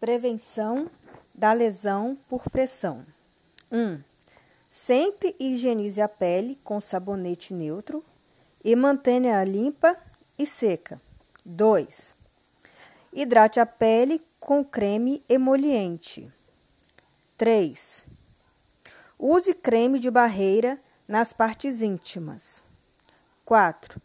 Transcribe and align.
Prevenção 0.00 0.90
da 1.34 1.52
lesão 1.52 2.16
por 2.26 2.48
pressão. 2.48 3.04
1. 3.70 3.78
Um, 3.78 4.02
sempre 4.70 5.36
higienize 5.38 6.00
a 6.00 6.08
pele 6.08 6.58
com 6.64 6.80
sabonete 6.80 7.52
neutro 7.52 8.02
e 8.64 8.74
mantenha-a 8.74 9.44
limpa 9.44 9.94
e 10.38 10.46
seca. 10.46 10.98
2. 11.44 12.14
Hidrate 13.12 13.60
a 13.60 13.66
pele 13.66 14.22
com 14.38 14.64
creme 14.64 15.22
emoliente. 15.28 16.32
3. 17.36 18.06
Use 19.18 19.52
creme 19.52 19.98
de 19.98 20.10
barreira 20.10 20.80
nas 21.06 21.34
partes 21.34 21.82
íntimas. 21.82 22.64
4. 23.44 24.00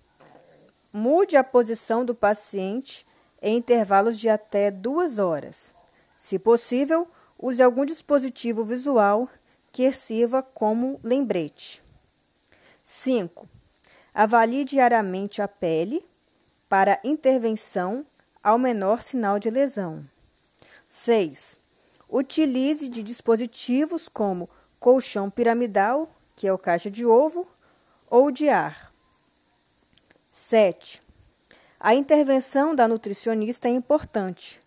Mude 0.92 1.38
a 1.38 1.44
posição 1.44 2.04
do 2.04 2.14
paciente 2.14 3.06
em 3.42 3.58
intervalos 3.58 4.20
de 4.20 4.28
até 4.28 4.72
duas 4.72 5.20
horas. 5.20 5.75
Se 6.26 6.40
possível, 6.40 7.08
use 7.38 7.62
algum 7.62 7.86
dispositivo 7.86 8.66
visual 8.66 9.30
que 9.72 9.92
sirva 9.92 10.42
como 10.42 11.00
lembrete. 11.04 11.84
5. 12.84 13.48
Avalie 14.12 14.66
diariamente 14.66 15.40
a 15.40 15.48
pele 15.48 16.04
para 16.68 17.00
intervenção 17.04 18.04
ao 18.42 18.58
menor 18.58 19.04
sinal 19.04 19.38
de 19.38 19.52
lesão. 19.52 20.04
6. 20.88 21.58
Utilize 22.10 22.88
de 22.88 23.04
dispositivos 23.04 24.10
como 24.10 24.50
colchão 24.80 25.30
piramidal, 25.30 26.10
que 26.36 26.48
é 26.48 26.52
o 26.52 26.58
caixa 26.58 26.90
de 26.90 27.06
ovo, 27.06 27.48
ou 28.10 28.32
de 28.32 28.50
ar. 28.50 28.92
7. 30.32 31.04
A 31.80 31.94
intervenção 31.94 32.74
da 32.74 32.88
nutricionista 32.88 33.68
é 33.68 33.72
importante 33.72 34.65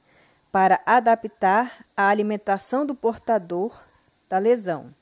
para 0.51 0.81
adaptar 0.87 1.85
a 1.97 2.09
alimentação 2.09 2.87
do 2.87 2.95
portador 2.95 3.83
da 4.29 4.39
lesão. 4.39 4.95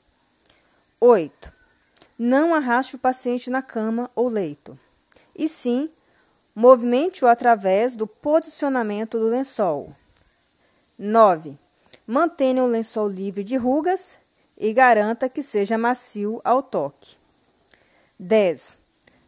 8. 0.99 1.53
Não 2.17 2.53
arraste 2.53 2.95
o 2.95 2.99
paciente 2.99 3.49
na 3.49 3.61
cama 3.61 4.09
ou 4.15 4.27
leito, 4.27 4.77
e 5.35 5.47
sim 5.47 5.89
movimente-o 6.55 7.27
através 7.27 7.95
do 7.95 8.07
posicionamento 8.07 9.19
do 9.19 9.25
lençol. 9.25 9.95
9. 10.97 11.55
Mantenha 12.07 12.63
o 12.63 12.67
lençol 12.67 13.07
livre 13.07 13.43
de 13.43 13.55
rugas 13.55 14.17
e 14.57 14.73
garanta 14.73 15.29
que 15.29 15.43
seja 15.43 15.77
macio 15.77 16.41
ao 16.43 16.63
toque. 16.63 17.15
10. 18.19 18.75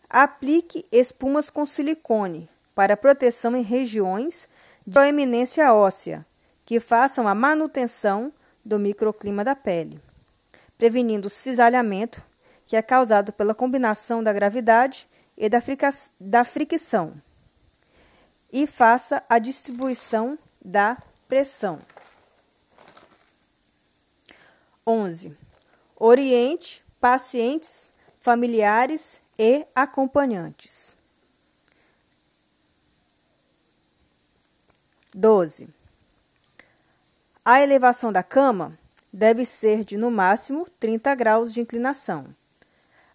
Aplique 0.09 0.83
espumas 0.91 1.51
com 1.51 1.67
silicone 1.67 2.49
para 2.73 2.97
proteção 2.97 3.55
em 3.55 3.61
regiões 3.61 4.47
proeminência 4.91 5.73
óssea, 5.73 6.25
que 6.65 6.79
façam 6.79 7.27
a 7.27 7.35
manutenção 7.35 8.31
do 8.63 8.79
microclima 8.79 9.43
da 9.43 9.55
pele, 9.55 10.01
prevenindo 10.77 11.27
o 11.27 11.31
cisalhamento, 11.31 12.23
que 12.65 12.75
é 12.75 12.81
causado 12.81 13.33
pela 13.33 13.55
combinação 13.55 14.23
da 14.23 14.31
gravidade 14.31 15.07
e 15.37 15.49
da, 15.49 15.59
da 16.19 16.45
fricção, 16.45 17.13
e 18.51 18.67
faça 18.67 19.23
a 19.29 19.39
distribuição 19.39 20.37
da 20.63 20.97
pressão. 21.27 21.79
11. 24.85 25.37
Oriente 25.95 26.83
pacientes, 26.99 27.93
familiares 28.19 29.21
e 29.37 29.65
acompanhantes. 29.73 30.98
12. 35.15 35.67
A 37.43 37.61
elevação 37.61 38.13
da 38.13 38.21
cama 38.21 38.77
deve 39.11 39.43
ser 39.43 39.83
de 39.83 39.97
no 39.97 40.11
máximo 40.11 40.67
30 40.79 41.15
graus 41.15 41.51
de 41.51 41.61
inclinação, 41.61 42.27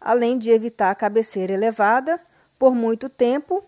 além 0.00 0.37
de 0.37 0.50
evitar 0.50 0.91
a 0.91 0.94
cabeceira 0.94 1.53
elevada 1.53 2.21
por 2.59 2.75
muito 2.75 3.09
tempo 3.09 3.65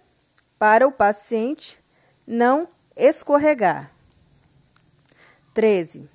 para 0.59 0.89
o 0.89 0.93
paciente 0.93 1.79
não 2.27 2.67
escorregar. 2.97 3.93
13. 5.55 6.09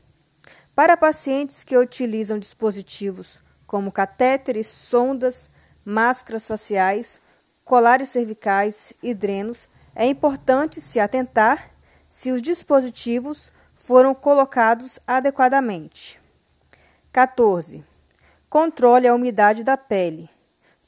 Para 0.76 0.98
pacientes 0.98 1.64
que 1.64 1.78
utilizam 1.78 2.38
dispositivos 2.38 3.40
como 3.66 3.90
catéteres, 3.90 4.68
sondas, 4.68 5.50
máscaras 5.86 6.46
faciais, 6.46 7.22
colares 7.64 8.10
cervicais 8.10 8.92
e 9.02 9.14
drenos, 9.14 9.70
é 9.96 10.06
importante 10.06 10.82
se 10.82 11.00
atentar 11.00 11.71
se 12.12 12.30
os 12.30 12.42
dispositivos 12.42 13.54
foram 13.74 14.14
colocados 14.14 15.00
adequadamente. 15.08 16.20
14. 17.14 17.84
Controle 18.50 19.08
a 19.08 19.16
umidade 19.16 19.64
da 19.64 19.78
pele, 19.78 20.30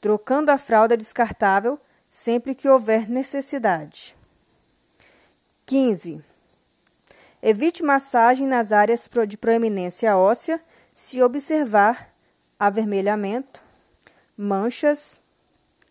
trocando 0.02 0.50
a 0.50 0.58
fralda 0.58 0.98
descartável 0.98 1.80
sempre 2.10 2.54
que 2.54 2.68
houver 2.68 3.08
necessidade. 3.08 4.14
15. 5.64 6.22
Evite 7.42 7.82
massagem 7.82 8.46
nas 8.46 8.70
áreas 8.70 9.08
de 9.26 9.38
proeminência 9.38 10.16
óssea 10.16 10.60
se 10.94 11.22
observar 11.22 12.10
avermelhamento, 12.58 13.62
manchas 14.36 15.20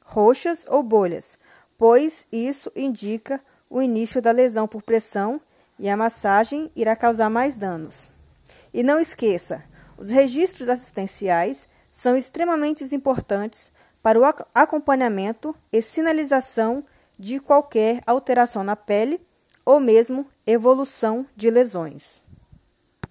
roxas 0.04 0.64
ou 0.70 0.84
bolhas, 0.84 1.40
pois 1.76 2.28
isso 2.32 2.72
indica 2.76 3.44
o 3.74 3.82
início 3.82 4.22
da 4.22 4.30
lesão 4.30 4.68
por 4.68 4.84
pressão 4.84 5.42
e 5.80 5.90
a 5.90 5.98
massagem 5.98 6.72
irá 6.76 6.96
causar 6.96 7.28
mais 7.28 7.58
danos. 7.58 8.08
E 8.72 8.84
não 8.84 9.00
esqueça, 9.00 9.64
os 9.98 10.12
registros 10.12 10.70
assistenciais 10.70 11.68
são 11.90 12.16
extremamente 12.16 12.84
importantes 12.94 13.72
para 14.00 14.20
o 14.20 14.24
acompanhamento 14.54 15.56
e 15.72 15.82
sinalização 15.82 16.84
de 17.18 17.40
qualquer 17.40 18.04
alteração 18.06 18.64
na 18.64 18.76
pele 18.76 19.20
ou 19.66 19.80
mesmo 19.80 20.30
evolução 20.46 21.26
de 21.36 21.50
lesões. 21.50 22.23